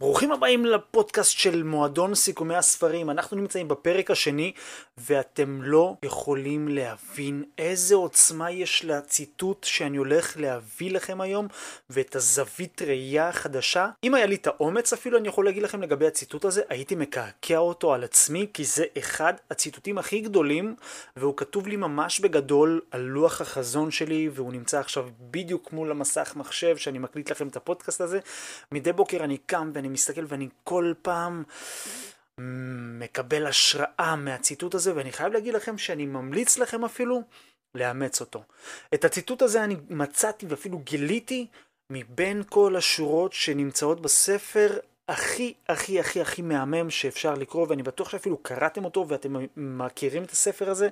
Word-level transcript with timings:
ברוכים 0.00 0.32
הבאים 0.32 0.64
לפודקאסט 0.64 1.38
של 1.38 1.62
מועדון 1.62 2.14
סיכומי 2.14 2.54
הספרים. 2.54 3.10
אנחנו 3.10 3.36
נמצאים 3.36 3.68
בפרק 3.68 4.10
השני, 4.10 4.52
ואתם 4.98 5.62
לא 5.62 5.96
יכולים 6.02 6.68
להבין 6.68 7.44
איזה 7.58 7.94
עוצמה 7.94 8.50
יש 8.50 8.84
לציטוט 8.84 9.64
שאני 9.64 9.96
הולך 9.96 10.36
להביא 10.36 10.90
לכם 10.90 11.20
היום, 11.20 11.46
ואת 11.90 12.16
הזווית 12.16 12.82
ראייה 12.82 13.28
החדשה. 13.28 13.88
אם 14.04 14.14
היה 14.14 14.26
לי 14.26 14.34
את 14.34 14.46
האומץ 14.46 14.92
אפילו, 14.92 15.18
אני 15.18 15.28
יכול 15.28 15.44
להגיד 15.44 15.62
לכם 15.62 15.82
לגבי 15.82 16.06
הציטוט 16.06 16.44
הזה, 16.44 16.62
הייתי 16.68 16.94
מקעקע 16.94 17.58
אותו 17.58 17.94
על 17.94 18.04
עצמי, 18.04 18.46
כי 18.54 18.64
זה 18.64 18.84
אחד 18.98 19.34
הציטוטים 19.50 19.98
הכי 19.98 20.20
גדולים, 20.20 20.74
והוא 21.16 21.36
כתוב 21.36 21.66
לי 21.66 21.76
ממש 21.76 22.20
בגדול 22.20 22.80
על 22.90 23.00
לוח 23.00 23.40
החזון 23.40 23.90
שלי, 23.90 24.28
והוא 24.32 24.52
נמצא 24.52 24.80
עכשיו 24.80 25.08
בדיוק 25.20 25.72
מול 25.72 25.90
המסך 25.90 26.32
מחשב 26.36 26.76
שאני 26.76 26.98
מקליט 26.98 27.30
לכם 27.30 27.48
את 27.48 27.56
הפודקאסט 27.56 28.00
הזה. 28.00 28.18
מדי 28.72 28.92
בוקר 28.92 29.24
אני 29.24 29.36
קם 29.36 29.70
ואני 29.74 29.87
מסתכל 29.88 30.24
ואני 30.28 30.48
כל 30.64 30.92
פעם 31.02 31.42
מקבל 32.98 33.46
השראה 33.46 34.16
מהציטוט 34.16 34.74
הזה, 34.74 34.96
ואני 34.96 35.12
חייב 35.12 35.32
להגיד 35.32 35.54
לכם 35.54 35.78
שאני 35.78 36.06
ממליץ 36.06 36.58
לכם 36.58 36.84
אפילו 36.84 37.22
לאמץ 37.74 38.20
אותו. 38.20 38.42
את 38.94 39.04
הציטוט 39.04 39.42
הזה 39.42 39.64
אני 39.64 39.76
מצאתי 39.90 40.46
ואפילו 40.46 40.78
גיליתי 40.78 41.46
מבין 41.92 42.42
כל 42.48 42.76
השורות 42.76 43.32
שנמצאות 43.32 44.00
בספר 44.00 44.78
הכי 45.08 45.54
הכי 45.68 46.00
הכי 46.00 46.20
הכי 46.20 46.42
מהמם 46.42 46.90
שאפשר 46.90 47.34
לקרוא, 47.34 47.66
ואני 47.68 47.82
בטוח 47.82 48.08
שאפילו 48.08 48.36
קראתם 48.36 48.84
אותו 48.84 49.06
ואתם 49.08 49.36
מכירים 49.56 50.22
את 50.22 50.30
הספר 50.30 50.70
הזה. 50.70 50.88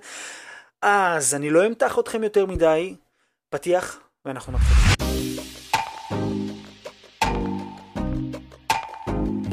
אז 0.82 1.34
אני 1.34 1.50
לא 1.50 1.66
אמתח 1.66 1.98
אתכם 1.98 2.22
יותר 2.22 2.46
מדי, 2.46 2.96
פתיח, 3.50 4.00
ואנחנו 4.24 4.52
נתחיל. 4.52 5.65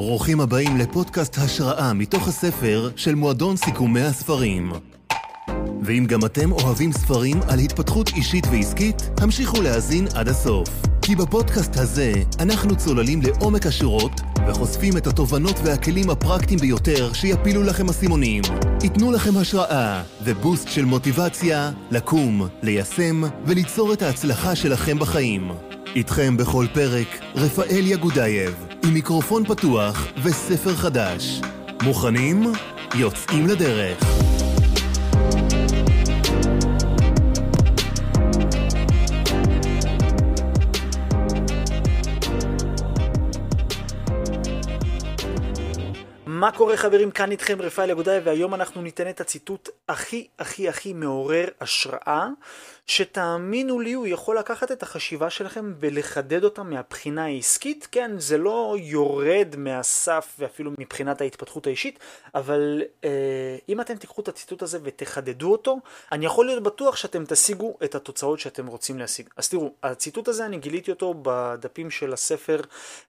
ברוכים 0.06 0.40
הבאים 0.40 0.76
לפודקאסט 0.76 1.38
השראה 1.38 1.92
מתוך 1.92 2.28
הספר 2.28 2.90
של 2.96 3.14
מועדון 3.14 3.56
סיכומי 3.56 4.00
הספרים. 4.00 4.72
ואם 5.82 6.04
גם 6.08 6.24
אתם 6.24 6.52
אוהבים 6.52 6.92
ספרים 6.92 7.40
על 7.48 7.58
התפתחות 7.58 8.08
אישית 8.08 8.46
ועסקית, 8.46 9.10
המשיכו 9.20 9.62
להאזין 9.62 10.06
עד 10.14 10.28
הסוף. 10.28 10.68
כי 11.02 11.16
בפודקאסט 11.16 11.76
הזה 11.76 12.12
אנחנו 12.40 12.76
צוללים 12.76 13.22
לעומק 13.22 13.66
השורות 13.66 14.20
וחושפים 14.48 14.96
את 14.96 15.06
התובנות 15.06 15.56
והכלים 15.64 16.10
הפרקטיים 16.10 16.60
ביותר 16.60 17.12
שיפילו 17.12 17.62
לכם 17.62 17.88
אסימונים. 17.88 18.42
ייתנו 18.82 19.12
לכם 19.12 19.36
השראה 19.36 20.02
ובוסט 20.24 20.68
של 20.68 20.84
מוטיבציה 20.84 21.70
לקום, 21.90 22.48
ליישם 22.62 23.22
וליצור 23.46 23.92
את 23.92 24.02
ההצלחה 24.02 24.56
שלכם 24.56 24.98
בחיים. 24.98 25.50
איתכם 25.96 26.36
בכל 26.36 26.66
פרק, 26.74 27.20
רפאל 27.34 27.84
יגודייב, 27.86 28.73
עם 28.84 28.94
מיקרופון 28.94 29.44
פתוח 29.44 30.06
וספר 30.22 30.74
חדש. 30.76 31.40
מוכנים? 31.82 32.52
יוצאים 32.94 33.46
לדרך. 33.46 34.23
מה 46.44 46.52
קורה 46.52 46.76
חברים? 46.76 47.10
כאן 47.10 47.30
איתכם 47.30 47.62
רפאל 47.62 47.90
אגודאי 47.90 48.18
והיום 48.18 48.54
אנחנו 48.54 48.82
ניתן 48.82 49.08
את 49.08 49.20
הציטוט 49.20 49.68
הכי 49.88 50.26
הכי 50.38 50.68
הכי 50.68 50.92
מעורר 50.92 51.48
השראה 51.60 52.28
שתאמינו 52.86 53.80
לי 53.80 53.92
הוא 53.92 54.06
יכול 54.06 54.38
לקחת 54.38 54.72
את 54.72 54.82
החשיבה 54.82 55.30
שלכם 55.30 55.72
ולחדד 55.80 56.44
אותה 56.44 56.62
מהבחינה 56.62 57.24
העסקית. 57.24 57.88
כן, 57.92 58.10
זה 58.18 58.38
לא 58.38 58.76
יורד 58.78 59.54
מהסף 59.58 60.36
ואפילו 60.38 60.70
מבחינת 60.78 61.20
ההתפתחות 61.20 61.66
האישית, 61.66 61.98
אבל 62.34 62.82
אה, 63.04 63.56
אם 63.68 63.80
אתם 63.80 63.96
תיקחו 63.96 64.22
את 64.22 64.28
הציטוט 64.28 64.62
הזה 64.62 64.78
ותחדדו 64.82 65.52
אותו, 65.52 65.78
אני 66.12 66.26
יכול 66.26 66.46
להיות 66.46 66.62
בטוח 66.62 66.96
שאתם 66.96 67.24
תשיגו 67.28 67.78
את 67.84 67.94
התוצאות 67.94 68.40
שאתם 68.40 68.66
רוצים 68.66 68.98
להשיג. 68.98 69.28
אז 69.36 69.48
תראו, 69.48 69.72
הציטוט 69.82 70.28
הזה 70.28 70.46
אני 70.46 70.58
גיליתי 70.58 70.90
אותו 70.90 71.14
בדפים 71.22 71.90
של 71.90 72.12
הספר 72.12 72.60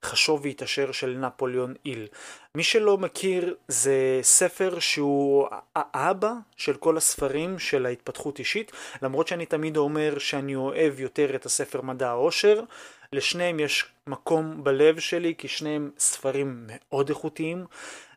חשוב 0.04 0.42
והתעשר 0.44 0.92
של 0.92 1.18
נפוליאון 1.18 1.74
איל. 1.86 2.08
מי 2.56 2.64
שלא 2.64 2.98
מכיר, 2.98 3.25
זה 3.68 4.20
ספר 4.22 4.80
שהוא 4.80 5.48
האבא 5.76 6.34
של 6.58 6.74
כל 6.74 6.98
הספרים 6.98 7.60
של 7.60 7.86
ההתפתחות 7.86 8.40
אישית, 8.40 8.72
למרות 9.02 9.28
שאני 9.28 9.46
תמיד 9.46 9.78
אומר 9.78 10.18
שאני 10.20 10.56
אוהב 10.56 11.00
יותר 11.00 11.36
את 11.36 11.46
הספר 11.46 11.82
מדע 11.82 12.10
העושר, 12.10 12.62
לשניהם 13.14 13.60
יש 13.60 13.86
מקום 14.08 14.64
בלב 14.64 15.00
שלי, 15.00 15.34
כי 15.38 15.48
שניהם 15.48 15.92
ספרים 16.00 16.68
מאוד 16.68 17.10
איכותיים. 17.10 17.66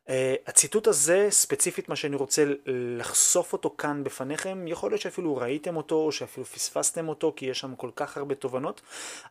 Uh, 0.07 0.11
הציטוט 0.47 0.87
הזה, 0.87 1.27
ספציפית 1.31 1.89
מה 1.89 1.97
שאני 1.97 2.17
רוצה 2.17 2.45
לחשוף 2.67 3.53
אותו 3.53 3.75
כאן 3.79 4.05
בפניכם, 4.05 4.67
יכול 4.67 4.91
להיות 4.91 5.01
שאפילו 5.01 5.37
ראיתם 5.37 5.77
אותו 5.77 5.95
או 5.95 6.13
שאפילו 6.13 6.47
פספסתם 6.47 7.09
אותו 7.09 7.33
כי 7.37 7.47
יש 7.47 7.61
שם 7.61 7.75
כל 7.77 7.91
כך 7.97 8.17
הרבה 8.17 8.35
תובנות, 8.35 8.81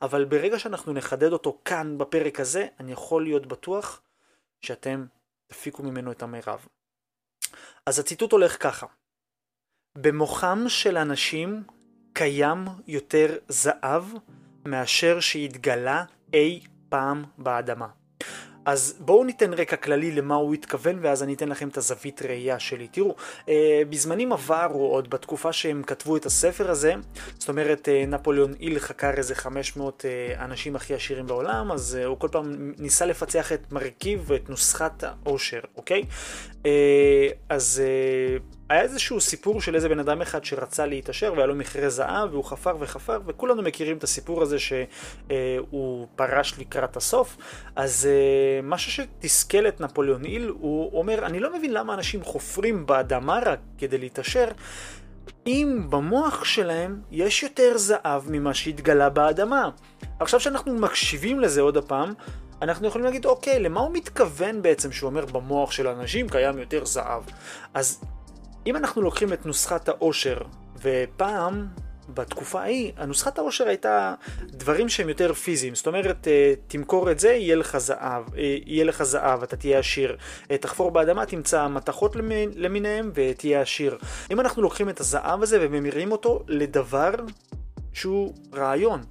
אבל 0.01 0.25
ברגע 0.25 0.59
שאנחנו 0.59 0.93
נחדד 0.93 1.33
אותו 1.33 1.57
כאן 1.65 1.97
בפרק 1.97 2.39
הזה, 2.39 2.67
אני 2.79 2.91
יכול 2.91 3.23
להיות 3.23 3.45
בטוח 3.45 4.01
שאתם 4.61 5.05
תפיקו 5.47 5.83
ממנו 5.83 6.11
את 6.11 6.21
המרב. 6.21 6.67
אז 7.85 7.99
הציטוט 7.99 8.31
הולך 8.31 8.63
ככה: 8.63 8.87
במוחם 9.97 10.59
של 10.67 10.97
אנשים 10.97 11.63
קיים 12.13 12.65
יותר 12.87 13.37
זהב 13.47 14.03
מאשר 14.65 15.19
שהתגלה 15.19 16.03
אי 16.33 16.63
פעם 16.89 17.25
באדמה. 17.37 17.87
אז 18.67 18.95
בואו 18.99 19.23
ניתן 19.23 19.53
רקע 19.53 19.75
כללי 19.75 20.11
למה 20.11 20.35
הוא 20.35 20.53
התכוון 20.53 20.99
ואז 21.01 21.23
אני 21.23 21.33
אתן 21.33 21.49
לכם 21.49 21.67
את 21.67 21.77
הזווית 21.77 22.21
ראייה 22.21 22.59
שלי. 22.59 22.87
תראו, 22.87 23.15
אה, 23.49 23.81
בזמנים 23.89 24.33
עברו, 24.33 24.87
עוד 24.87 25.09
בתקופה 25.09 25.53
שהם 25.53 25.83
כתבו 25.83 26.17
את 26.17 26.25
הספר 26.25 26.71
הזה, 26.71 26.93
זאת 27.37 27.49
אומרת 27.49 27.89
אה, 27.89 28.05
נפוליאון 28.07 28.53
איל 28.59 28.79
חקר 28.79 29.11
איזה 29.17 29.35
500 29.35 30.05
אה, 30.05 30.45
אנשים 30.45 30.75
הכי 30.75 30.93
עשירים 30.93 31.27
בעולם, 31.27 31.71
אז 31.71 31.95
הוא 31.95 32.19
כל 32.19 32.27
פעם 32.31 32.73
ניסה 32.79 33.05
לפצח 33.05 33.51
את 33.51 33.71
מרכיב 33.71 34.23
ואת 34.27 34.49
נוסחת 34.49 35.03
העושר, 35.03 35.59
אוקיי? 35.75 36.03
אז... 37.49 37.81
אה, 38.71 38.75
היה 38.75 38.83
איזשהו 38.83 39.21
סיפור 39.21 39.61
של 39.61 39.75
איזה 39.75 39.89
בן 39.89 39.99
אדם 39.99 40.21
אחד 40.21 40.45
שרצה 40.45 40.85
להתעשר 40.85 41.33
והיה 41.35 41.45
לו 41.45 41.55
מכרה 41.55 41.89
זהב 41.89 42.33
והוא 42.33 42.43
חפר 42.43 42.75
וחפר 42.79 43.19
וכולנו 43.25 43.61
מכירים 43.61 43.97
את 43.97 44.03
הסיפור 44.03 44.41
הזה 44.41 44.57
שהוא 44.59 46.07
פרש 46.15 46.59
לקראת 46.59 46.97
הסוף 46.97 47.37
אז 47.75 48.09
אה, 48.11 48.59
משהו 48.63 48.91
שתסכל 48.91 49.67
את 49.67 49.81
נפוליאון 49.81 50.25
איל 50.25 50.47
הוא 50.47 50.99
אומר 50.99 51.25
אני 51.25 51.39
לא 51.39 51.57
מבין 51.57 51.73
למה 51.73 51.93
אנשים 51.93 52.23
חופרים 52.23 52.85
באדמה 52.85 53.39
רק 53.45 53.59
כדי 53.77 53.97
להתעשר 53.97 54.47
אם 55.47 55.87
במוח 55.89 56.43
שלהם 56.43 57.01
יש 57.11 57.43
יותר 57.43 57.77
זהב 57.77 58.31
ממה 58.31 58.53
שהתגלה 58.53 59.09
באדמה. 59.09 59.69
עכשיו 60.19 60.39
שאנחנו 60.39 60.73
מקשיבים 60.73 61.39
לזה 61.39 61.61
עוד 61.61 61.77
הפעם 61.77 62.13
אנחנו 62.61 62.87
יכולים 62.87 63.05
להגיד, 63.05 63.25
אוקיי, 63.25 63.59
למה 63.59 63.79
הוא 63.79 63.93
מתכוון 63.93 64.61
בעצם 64.61 64.91
שהוא 64.91 65.09
אומר 65.09 65.25
במוח 65.25 65.71
של 65.71 65.87
אנשים 65.87 66.29
קיים 66.29 66.59
יותר 66.59 66.85
זהב? 66.85 67.23
אז 67.73 68.01
אם 68.67 68.75
אנחנו 68.75 69.01
לוקחים 69.01 69.33
את 69.33 69.45
נוסחת 69.45 69.89
העושר, 69.89 70.37
ופעם, 70.81 71.67
בתקופה 72.13 72.61
ההיא, 72.61 72.91
הנוסחת 72.97 73.37
העושר 73.37 73.67
הייתה 73.67 74.13
דברים 74.43 74.89
שהם 74.89 75.09
יותר 75.09 75.33
פיזיים. 75.33 75.75
זאת 75.75 75.87
אומרת, 75.87 76.27
אה, 76.27 76.53
תמכור 76.67 77.11
את 77.11 77.19
זה, 77.19 77.29
יהיה 77.29 77.55
לך 77.55 77.77
זהב, 77.77 78.35
אה, 78.35 78.57
יהיה 78.65 78.85
לך 78.85 79.03
זהב, 79.03 79.43
אתה 79.43 79.57
תהיה 79.57 79.79
עשיר. 79.79 80.17
אה, 80.51 80.57
תחפור 80.57 80.91
באדמה, 80.91 81.25
תמצא 81.25 81.67
מתכות 81.67 82.15
למיניהם 82.55 83.11
ותהיה 83.13 83.61
עשיר. 83.61 83.97
אם 84.31 84.39
אנחנו 84.39 84.61
לוקחים 84.61 84.89
את 84.89 84.99
הזהב 84.99 85.43
הזה 85.43 85.57
וממירים 85.61 86.11
אותו 86.11 86.43
לדבר 86.47 87.13
שהוא 87.93 88.33
רעיון. 88.53 89.01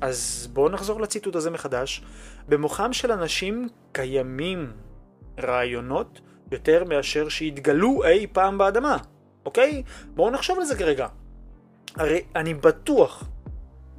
אז 0.00 0.48
בואו 0.52 0.68
נחזור 0.68 1.00
לציטוט 1.00 1.36
הזה 1.36 1.50
מחדש. 1.50 2.02
במוחם 2.48 2.92
של 2.92 3.12
אנשים 3.12 3.68
קיימים 3.92 4.72
רעיונות 5.38 6.20
יותר 6.52 6.84
מאשר 6.84 7.28
שהתגלו 7.28 8.04
אי 8.04 8.26
פעם 8.32 8.58
באדמה, 8.58 8.96
אוקיי? 9.46 9.82
בואו 10.14 10.30
נחשוב 10.30 10.58
על 10.58 10.64
זה 10.64 10.76
כרגע. 10.76 11.06
הרי 11.96 12.22
אני 12.36 12.54
בטוח, 12.54 13.24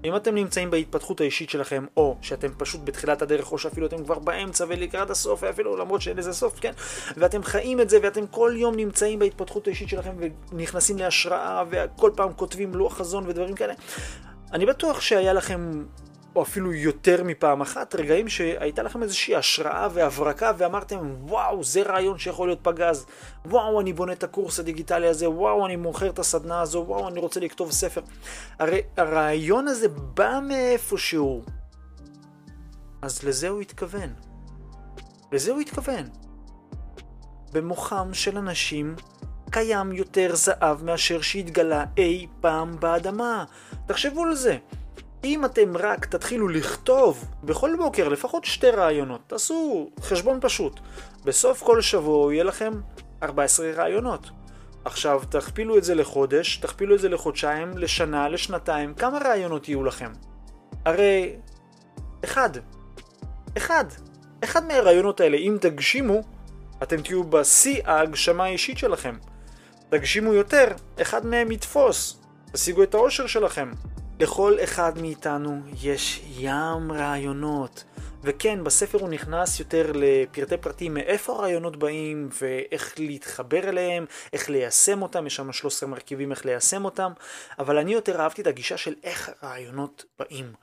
אם 0.04 0.16
אתם 0.16 0.36
נמצאים 0.36 0.72
בהתפתחות 0.72 1.22
האישית 1.22 1.50
שלכם, 1.50 1.86
או 1.98 2.18
שאתם 2.22 2.48
פשוט 2.58 2.82
בתחילת 2.84 3.22
הדרך, 3.22 3.52
או 3.52 3.58
שאפילו 3.58 3.88
אתם 3.88 4.04
כבר 4.04 4.20
באמצע 4.20 4.66
ולקראת 4.68 5.10
הסוף, 5.10 5.44
אפילו 5.44 5.78
למרות 5.78 6.02
שאין 6.02 6.18
לזה 6.18 6.34
סוף, 6.34 6.60
כן? 6.60 6.72
ואתם 7.18 7.44
חיים 7.44 7.82
את 7.82 7.90
זה, 7.90 7.98
ואתם 8.04 8.28
כל 8.28 8.54
יום 8.56 8.76
נמצאים 8.76 9.20
בהתפתחות 9.20 9.68
האישית 9.68 9.90
שלכם, 9.90 10.16
ונכנסים 10.52 10.98
להשראה, 10.98 11.64
וכל 11.70 12.12
פעם 12.16 12.34
כותבים 12.34 12.76
לוח 12.76 12.98
חזון 12.98 13.24
ודברים 13.28 13.56
כאלה. 13.56 13.74
אני 14.54 14.66
בטוח 14.66 15.02
שהיה 15.02 15.34
לכם 15.34 15.84
או 16.38 16.42
אפילו 16.42 16.74
יותר 16.74 17.24
מפעם 17.24 17.62
אחת, 17.62 17.96
רגעים 17.96 18.30
שהייתה 18.30 18.84
לכם 18.84 19.04
איזושהי 19.04 19.36
השראה 19.36 19.88
והברקה 19.94 20.52
ואמרתם, 20.58 21.16
וואו, 21.22 21.64
זה 21.64 21.82
רעיון 21.82 22.18
שיכול 22.18 22.48
להיות 22.48 22.60
פגז, 22.62 23.06
וואו, 23.46 23.82
אני 23.82 23.94
בונה 23.94 24.14
את 24.14 24.24
הקורס 24.24 24.60
הדיגיטלי 24.60 25.08
הזה, 25.08 25.30
וואו, 25.30 25.66
אני 25.66 25.76
מוכר 25.76 26.10
את 26.10 26.20
הסדנה 26.20 26.62
הזו, 26.62 26.84
וואו, 26.88 27.08
אני 27.08 27.20
רוצה 27.20 27.40
לכתוב 27.40 27.72
ספר. 27.72 28.02
הרי 28.60 28.82
הרעיון 28.98 29.68
הזה 29.68 29.88
בא 29.90 30.40
מאיפשהו. 30.48 31.44
אז 33.02 33.24
לזה 33.24 33.50
הוא 33.50 33.62
התכוון. 33.62 34.14
לזה 35.32 35.52
הוא 35.52 35.62
התכוון. 35.62 36.04
במוחם 37.54 38.14
של 38.14 38.38
אנשים 38.38 38.96
קיים 39.52 39.92
יותר 39.92 40.36
זהב 40.36 40.84
מאשר 40.84 41.22
שהתגלה 41.22 41.86
אי 41.98 42.28
פעם 42.42 42.80
באדמה. 42.80 43.46
תחשבו 43.86 44.24
על 44.24 44.36
זה. 44.36 44.58
אם 45.28 45.46
אתם 45.46 45.78
רק 45.78 46.06
תתחילו 46.06 46.48
לכתוב 46.48 47.26
בכל 47.44 47.76
בוקר 47.78 48.08
לפחות 48.08 48.46
שתי 48.46 48.70
רעיונות, 48.70 49.22
תעשו 49.28 49.90
חשבון 50.00 50.40
פשוט. 50.42 50.80
בסוף 51.26 51.64
כל 51.64 51.82
שבוע 51.82 52.34
יהיה 52.34 52.44
לכם 52.44 52.74
14 53.24 53.72
רעיונות. 53.72 54.30
עכשיו 54.86 55.22
תכפילו 55.30 55.78
את 55.78 55.84
זה 55.84 55.96
לחודש, 55.96 56.58
תכפילו 56.58 56.96
את 56.96 57.00
זה 57.00 57.10
לחודשיים, 57.10 57.78
לשנה, 57.78 58.30
לשנתיים, 58.30 58.94
כמה 58.94 59.18
רעיונות 59.18 59.70
יהיו 59.70 59.84
לכם? 59.84 60.12
הרי... 60.86 61.36
אחד. 62.24 62.50
אחד. 63.58 63.86
אחד 64.44 64.68
מהרעיונות 64.68 65.22
האלה, 65.22 65.38
אם 65.38 65.58
תגשימו, 65.62 66.22
אתם 66.84 67.02
תהיו 67.02 67.24
בשיא 67.24 67.82
ההגשמה 67.86 68.44
האישית 68.44 68.78
שלכם. 68.78 69.16
תגשימו 69.90 70.34
יותר, 70.34 70.68
אחד 71.02 71.26
מהם 71.26 71.52
יתפוס. 71.52 72.22
תשיגו 72.52 72.84
את 72.84 72.94
האושר 72.94 73.28
שלכם. 73.28 73.72
לכל 74.20 74.58
אחד 74.64 75.02
מאיתנו 75.02 75.62
יש 75.82 76.22
ים 76.38 76.92
רעיונות. 76.92 77.84
וכן, 78.24 78.64
בספר 78.64 79.00
הוא 79.00 79.10
נכנס 79.10 79.60
יותר 79.60 79.92
לפרטי 79.96 80.58
פרטים 80.58 80.94
מאיפה 80.94 81.34
הרעיונות 81.34 81.78
באים 81.78 82.30
ואיך 82.42 82.94
להתחבר 82.98 83.70
אליהם, 83.70 84.06
איך 84.34 84.50
ליישם 84.50 85.02
אותם, 85.02 85.28
יש 85.28 85.36
שם 85.36 85.52
13 85.52 85.90
מרכיבים 85.90 86.32
איך 86.32 86.46
ליישם 86.46 86.86
אותם, 86.86 87.12
אבל 87.60 87.78
אני 87.78 87.94
יותר 87.94 88.22
אהבתי 88.22 88.42
את 88.42 88.48
הגישה 88.48 88.78
של 88.78 88.96
איך 89.04 89.32
הרעיונות 89.42 90.06
באים. 90.20 90.54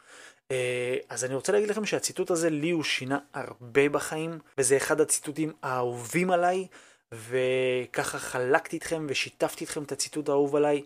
אה, 0.50 0.96
אז 1.08 1.24
אני 1.24 1.34
רוצה 1.34 1.52
להגיד 1.52 1.70
לכם 1.70 1.86
שהציטוט 1.86 2.30
הזה 2.30 2.50
לי 2.50 2.70
הוא 2.70 2.82
שינה 2.82 3.18
הרבה 3.34 3.88
בחיים, 3.88 4.38
וזה 4.58 4.76
אחד 4.76 5.00
הציטוטים 5.00 5.52
האהובים 5.62 6.30
עליי, 6.30 6.66
וככה 7.12 8.18
חלקתי 8.18 8.76
איתכם 8.76 9.06
ושיתפתי 9.08 9.64
איתכם 9.64 9.82
את 9.82 9.92
הציטוט 9.92 10.28
האהוב 10.28 10.56
עליי. 10.56 10.82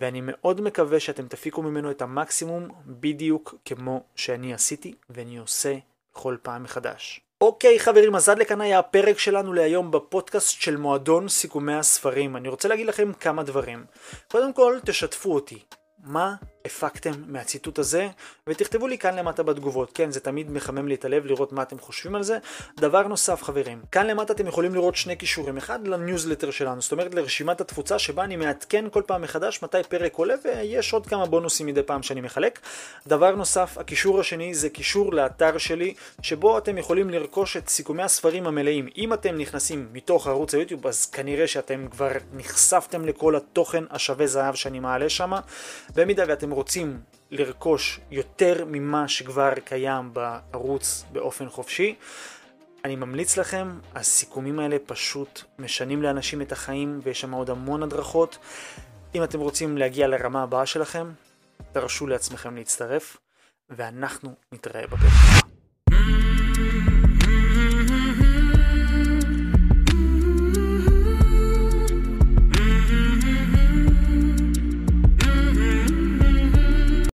ואני 0.00 0.20
מאוד 0.22 0.60
מקווה 0.60 1.00
שאתם 1.00 1.28
תפיקו 1.28 1.62
ממנו 1.62 1.90
את 1.90 2.02
המקסימום 2.02 2.68
בדיוק 2.86 3.54
כמו 3.64 4.02
שאני 4.14 4.54
עשיתי 4.54 4.94
ואני 5.10 5.36
עושה 5.36 5.74
כל 6.12 6.36
פעם 6.42 6.62
מחדש. 6.62 7.20
אוקיי 7.40 7.78
חברים, 7.78 8.14
אז 8.14 8.28
עד 8.28 8.38
לכאן 8.38 8.60
היה 8.60 8.78
הפרק 8.78 9.18
שלנו 9.18 9.52
להיום 9.52 9.90
בפודקאסט 9.90 10.60
של 10.60 10.76
מועדון 10.76 11.28
סיכומי 11.28 11.74
הספרים. 11.74 12.36
אני 12.36 12.48
רוצה 12.48 12.68
להגיד 12.68 12.86
לכם 12.86 13.12
כמה 13.12 13.42
דברים. 13.42 13.84
קודם 14.30 14.52
כל, 14.52 14.78
תשתפו 14.84 15.34
אותי. 15.34 15.58
מה 16.04 16.34
הפקתם 16.66 17.12
מהציטוט 17.26 17.78
הזה, 17.78 18.08
ותכתבו 18.46 18.86
לי 18.86 18.98
כאן 18.98 19.16
למטה 19.16 19.42
בתגובות. 19.42 19.90
כן, 19.94 20.10
זה 20.10 20.20
תמיד 20.20 20.50
מחמם 20.50 20.88
לי 20.88 20.94
את 20.94 21.04
הלב 21.04 21.26
לראות 21.26 21.52
מה 21.52 21.62
אתם 21.62 21.78
חושבים 21.78 22.14
על 22.14 22.22
זה. 22.22 22.38
דבר 22.76 23.02
נוסף, 23.02 23.42
חברים, 23.42 23.82
כאן 23.92 24.06
למטה 24.06 24.32
אתם 24.32 24.46
יכולים 24.46 24.74
לראות 24.74 24.96
שני 24.96 25.16
קישורים. 25.16 25.56
אחד 25.56 25.86
לניוזלטר 25.86 26.50
שלנו, 26.50 26.82
זאת 26.82 26.92
אומרת 26.92 27.14
לרשימת 27.14 27.60
התפוצה 27.60 27.98
שבה 27.98 28.24
אני 28.24 28.36
מעדכן 28.36 28.84
כל 28.90 29.02
פעם 29.06 29.22
מחדש 29.22 29.62
מתי 29.62 29.78
פרק 29.88 30.14
עולה, 30.14 30.34
ויש 30.44 30.92
עוד 30.92 31.06
כמה 31.06 31.26
בונוסים 31.26 31.66
מדי 31.66 31.82
פעם 31.82 32.02
שאני 32.02 32.20
מחלק. 32.20 32.60
דבר 33.06 33.34
נוסף, 33.34 33.78
הקישור 33.78 34.20
השני 34.20 34.54
זה 34.54 34.68
קישור 34.68 35.14
לאתר 35.14 35.58
שלי, 35.58 35.94
שבו 36.22 36.58
אתם 36.58 36.78
יכולים 36.78 37.10
לרכוש 37.10 37.56
את 37.56 37.68
סיכומי 37.68 38.02
הספרים 38.02 38.46
המלאים. 38.46 38.88
אם 38.96 39.12
אתם 39.12 39.38
נכנסים 39.38 39.88
מתוך 39.92 40.26
ערוץ 40.26 40.54
היוטיוב, 40.54 40.86
אז 40.86 41.06
כנראה 41.06 41.46
שאתם 41.46 41.86
כבר 41.90 42.10
נחשפתם 42.32 43.04
לכל 43.04 43.36
התוכן 43.36 43.84
השווה 43.90 44.26
זהב 44.26 44.54
שאני 44.54 44.80
מעלה 44.80 45.08
שם. 45.08 45.32
במידה 45.94 46.24
ואתם 46.28 46.53
רוצים 46.54 47.00
לרכוש 47.30 48.00
יותר 48.10 48.64
ממה 48.66 49.08
שכבר 49.08 49.52
קיים 49.64 50.10
בערוץ 50.14 51.04
באופן 51.12 51.48
חופשי, 51.48 51.94
אני 52.84 52.96
ממליץ 52.96 53.36
לכם, 53.36 53.78
הסיכומים 53.94 54.58
האלה 54.58 54.76
פשוט 54.86 55.42
משנים 55.58 56.02
לאנשים 56.02 56.42
את 56.42 56.52
החיים 56.52 57.00
ויש 57.02 57.20
שם 57.20 57.32
עוד 57.32 57.50
המון 57.50 57.82
הדרכות. 57.82 58.38
אם 59.14 59.24
אתם 59.24 59.40
רוצים 59.40 59.78
להגיע 59.78 60.06
לרמה 60.06 60.42
הבאה 60.42 60.66
שלכם, 60.66 61.06
תרשו 61.72 62.06
לעצמכם 62.06 62.56
להצטרף, 62.56 63.16
ואנחנו 63.70 64.34
נתראה 64.52 64.86
בפרק. 64.86 65.44